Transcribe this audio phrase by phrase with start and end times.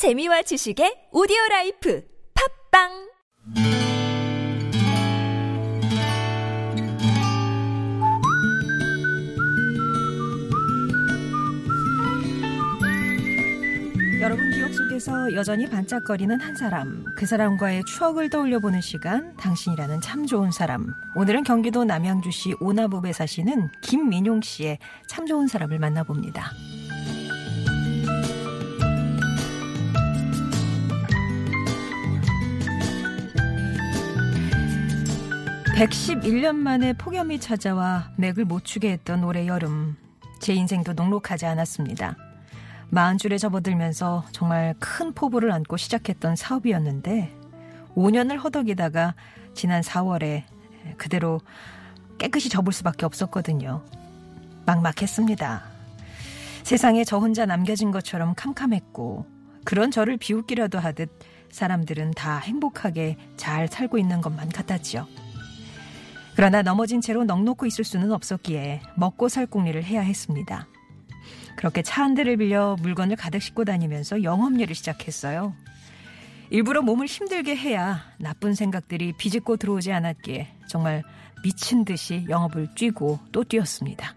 [0.00, 2.02] 재미와 지식의 오디오 라이프
[2.72, 2.88] 팟빵
[14.22, 20.50] 여러분 기억 속에서 여전히 반짝거리는 한 사람, 그 사람과의 추억을 떠올려보는 시간, 당신이라는 참 좋은
[20.50, 20.86] 사람.
[21.14, 24.78] 오늘은 경기도 남양주시 오남읍에 사시는 김민용 씨의
[25.08, 26.52] 참 좋은 사람을 만나봅니다.
[35.80, 39.96] 111년 만에 폭염이 찾아와 맥을 못 추게 했던 올해 여름.
[40.38, 42.16] 제 인생도 녹록하지 않았습니다.
[42.90, 47.34] 마흔 줄에 접어들면서 정말 큰 포부를 안고 시작했던 사업이었는데
[47.96, 49.14] 5년을 허덕이다가
[49.54, 50.42] 지난 4월에
[50.98, 51.40] 그대로
[52.18, 53.82] 깨끗이 접을 수밖에 없었거든요.
[54.66, 55.62] 막막했습니다.
[56.62, 59.24] 세상에 저 혼자 남겨진 것처럼 캄캄했고
[59.64, 61.08] 그런 저를 비웃기려도 하듯
[61.50, 65.29] 사람들은 다 행복하게 잘 살고 있는 것만 같았지요.
[66.40, 70.66] 그러나 넘어진 채로 넋놓고 있을 수는 없었기에 먹고 살 궁리를 해야 했습니다.
[71.54, 75.54] 그렇게 차 한 대를 빌려 물건을 가득 싣고 다니면서 영업일을 시작했어요.
[76.48, 81.02] 일부러 몸을 힘들게 해야 나쁜 생각들이 비집고 들어오지 않았기에 정말
[81.44, 84.14] 미친 듯이 영업을 뛰고 또 뛰었습니다.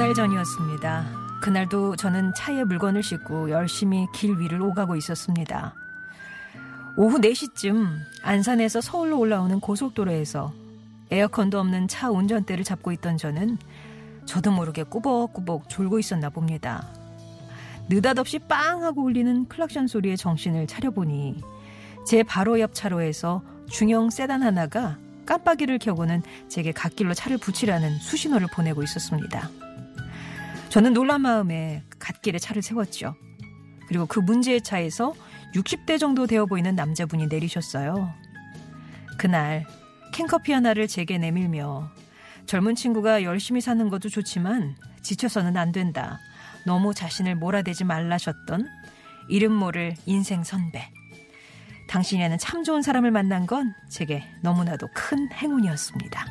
[0.00, 1.04] 달 전이었습니다.
[1.42, 5.74] 그날도 저는 차에 물건을 싣고 열심히 길 위를 오가고 있었습니다.
[6.96, 10.54] 오후 4시쯤 안산에서 서울로 올라오는 고속도로에서
[11.10, 13.58] 에어컨도 없는 차 운전대를 잡고 있던 저는
[14.24, 16.88] 저도 모르게 꾸벅꾸벅 졸고 있었나 봅니다.
[17.90, 21.42] 느닷없이 빵 하고 울리는 클락션 소리에 정신을 차려보니
[22.06, 28.82] 제 바로 옆 차로에서 중형 세단 하나가 깜빡이를 켜고는 제게 갓길로 차를 붙이라는 수신호를 보내고
[28.82, 29.50] 있었습니다.
[30.70, 33.16] 저는 놀란 마음에 갓길에 차를 세웠죠.
[33.88, 35.14] 그리고 그 문제의 차에서
[35.54, 38.14] 60대 정도 되어 보이는 남자분이 내리셨어요.
[39.18, 39.66] 그날
[40.12, 41.90] 캔커피 하나를 제게 내밀며
[42.46, 46.20] 젊은 친구가 열심히 사는 것도 좋지만 지쳐서는 안 된다.
[46.64, 48.68] 너무 자신을 몰아대지 말라셨던
[49.28, 50.88] 이름 모를 인생 선배.
[51.88, 56.26] 당신에는 참 좋은 사람을 만난 건 제게 너무나도 큰 행운이었습니다.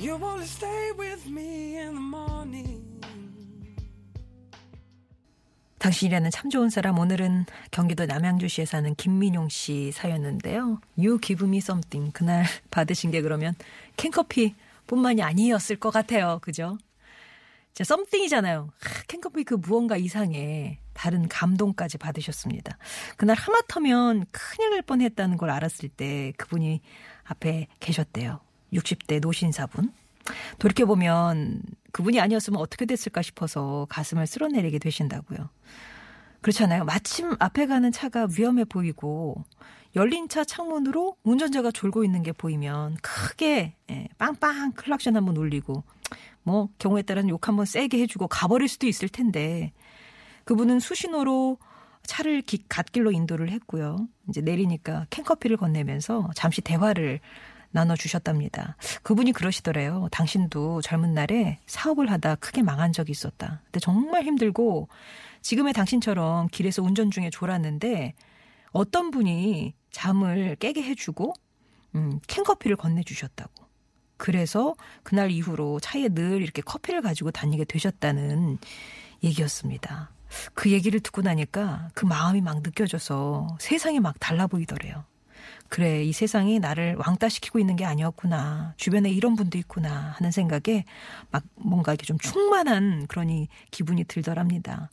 [0.00, 3.00] You wanna stay with me in the morning.
[5.78, 10.80] 당신이라는 참 좋은 사람 오늘은 경기도 남양주시에 사는 김민용 씨 사였는데요.
[10.96, 13.54] You give me something 그날 받으신 게 그러면
[13.98, 16.38] 캔커피뿐만이 아니었을 것 같아요.
[16.40, 16.78] 그죠?
[17.74, 17.84] 자.
[17.84, 22.78] 하, 캔커피 그 무언가 이상의 다른 감동까지 받으셨습니다.
[23.18, 26.80] 그날 하마터면 큰일 날 뻔했다는 걸 알았을 때 그분이
[27.24, 28.40] 앞에 계셨대요.
[28.72, 29.92] 60대 노신사분.
[30.58, 35.48] 돌이켜보면 그분이 아니었으면 어떻게 됐을까 싶어서 가슴을 쓸어내리게 되신다고요.
[36.40, 36.84] 그렇잖아요.
[36.84, 39.44] 마침 앞에 가는 차가 위험해 보이고
[39.96, 45.82] 열린 차 창문으로 운전자가 졸고 있는 게 보이면 크게 예, 빵빵 클락션 한번 울리고
[46.42, 49.72] 뭐 경우에 따라서 욕 한번 세게 해주고 가버릴 수도 있을 텐데
[50.44, 51.58] 그분은 수신호로
[52.04, 54.08] 차를 기, 갓길로 인도를 했고요.
[54.28, 57.20] 이제 내리니까 캔커피를 건네면서 잠시 대화를
[57.70, 58.76] 나눠주셨답니다.
[59.02, 60.08] 그분이 그러시더래요.
[60.10, 63.62] 당신도 젊은 날에 사업을 하다 크게 망한 적이 있었다.
[63.64, 64.88] 근데 정말 힘들고
[65.42, 68.14] 지금의 당신처럼 길에서 운전 중에 졸았는데
[68.72, 71.34] 어떤 분이 잠을 깨게 해주고
[71.96, 73.52] 음, 캔커피를 건네주셨다고.
[74.16, 78.58] 그래서 그날 이후로 차에 늘 이렇게 커피를 가지고 다니게 되셨다는
[79.24, 80.10] 얘기였습니다.
[80.54, 85.04] 그 얘기를 듣고 나니까 그 마음이 막 느껴져서 세상이 막 달라 보이더래요.
[85.68, 88.74] 그래, 이 세상이 나를 왕따시키고 있는 게 아니었구나.
[88.76, 90.14] 주변에 이런 분도 있구나.
[90.16, 90.84] 하는 생각에
[91.30, 94.90] 막 뭔가 이렇게 좀 충만한 그러니 기분이 들더랍니다.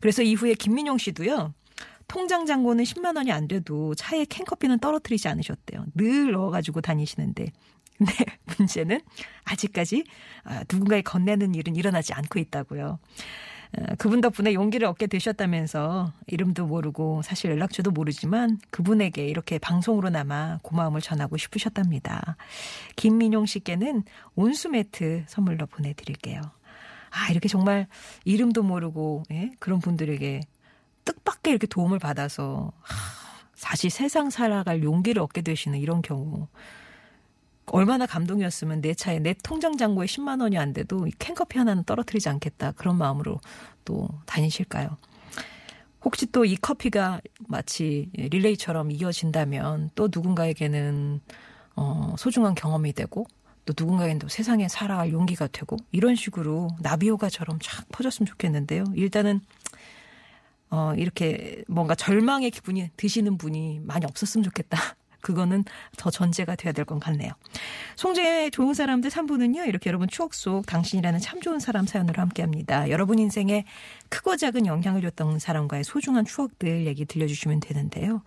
[0.00, 1.54] 그래서 이후에 김민용 씨도요.
[2.08, 5.84] 통장 잔고는 10만 원이 안 돼도 차에 캔커피는 떨어뜨리지 않으셨대요.
[5.94, 7.52] 늘 넣어가지고 다니시는데.
[7.98, 8.12] 근데
[8.58, 9.00] 문제는
[9.44, 10.04] 아직까지
[10.44, 12.98] 아, 누군가에 건네는 일은 일어나지 않고 있다고요.
[13.76, 21.00] 어, 그분 덕분에 용기를 얻게 되셨다면서 이름도 모르고 사실 연락처도 모르지만 그분에게 이렇게 방송으로나마 고마움을
[21.00, 22.36] 전하고 싶으셨답니다.
[22.96, 24.04] 김민용 씨께는
[24.34, 26.40] 온수 매트 선물로 보내드릴게요.
[27.10, 27.86] 아 이렇게 정말
[28.24, 29.50] 이름도 모르고 예?
[29.58, 30.40] 그런 분들에게
[31.04, 32.96] 뜻밖의 이렇게 도움을 받아서 하,
[33.60, 36.48] 다시 세상 살아갈 용기를 얻게 되시는 이런 경우.
[37.72, 42.28] 얼마나 감동이었으면 내 차에 내 통장 잔고에 10만 원이 안 돼도 이 캔커피 하나는 떨어뜨리지
[42.28, 42.72] 않겠다.
[42.72, 43.40] 그런 마음으로
[43.84, 44.96] 또 다니실까요?
[46.04, 51.20] 혹시 또 이 커피가 마치 릴레이처럼 이어진다면 또 누군가에게는
[51.76, 53.26] 어, 소중한 경험이 되고
[53.64, 58.84] 또 누군가에겐 또 세상에 살아갈 용기가 되고 이런 식으로 나비효과처럼 쫙 퍼졌으면 좋겠는데요.
[58.94, 59.40] 일단은
[60.70, 64.78] 어, 이렇게 뭔가 절망의 기분이 드시는 분이 많이 없었으면 좋겠다.
[65.20, 65.64] 그거는
[65.96, 67.32] 더 전제가 돼야 될 것 같네요.
[67.96, 72.88] 송재의 좋은 사람들 3부는요, 이렇게 여러분 추억 속 당신이라는 참 좋은 사람 사연으로 함께 합니다.
[72.88, 73.64] 여러분 인생에
[74.08, 78.22] 크고 작은 영향을 줬던 사람과의 소중한 추억들 얘기 들려주시면 되는데요.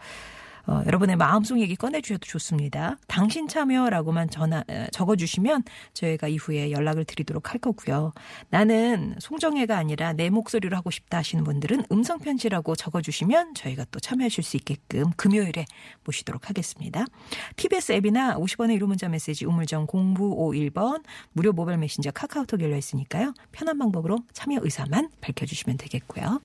[0.68, 2.98] 어, 여러분의 마음속 얘기 꺼내주셔도 좋습니다.
[3.08, 5.64] 당신 참여라고만 전화, 에, 적어주시면
[5.94, 8.14] 저희가 이후에 연락을 드리도록 할 거고요.
[8.50, 14.58] 나는 송정혜가 아니라 내 목소리로 하고 싶다 하시는 분들은 음성편지라고 적어주시면 저희가 또 참여하실 수
[14.58, 15.66] 있게끔 금요일에
[16.04, 17.06] 모시도록 하겠습니다.
[17.56, 21.04] TBS 앱이나 50원의 1호 문자 메시지 우물정 0951번
[21.34, 23.34] 무료 모바일 메신저 카카오톡 열려 있으니까요.
[23.52, 26.40] 편한 방법으로 참여 의사만 밝혀주시면 되겠고요.